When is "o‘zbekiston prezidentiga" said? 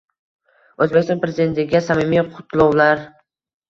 0.85-1.85